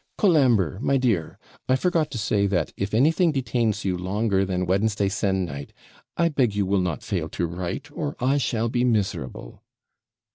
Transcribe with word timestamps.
'Colambre, 0.17 0.79
my 0.81 0.97
dear! 0.97 1.37
I 1.69 1.75
forgot 1.75 2.09
to 2.09 2.17
say 2.17 2.47
that, 2.47 2.73
if 2.75 2.91
anything 2.91 3.31
detains 3.31 3.85
you 3.85 3.95
longer 3.95 4.43
than 4.45 4.65
Wednesday 4.65 5.09
se'nnight, 5.09 5.73
I 6.17 6.27
beg 6.29 6.55
you 6.55 6.65
will 6.65 6.81
not 6.81 7.03
fail 7.03 7.29
to 7.29 7.45
write, 7.45 7.91
or 7.91 8.15
I 8.19 8.39
shall 8.39 8.67
be 8.67 8.83
miserable.' 8.83 9.61